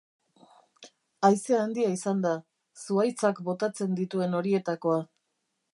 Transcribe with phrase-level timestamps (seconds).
[1.29, 2.33] Haize handia izan da,
[2.85, 5.03] zuhaitzak botatzen dituen horietakoa.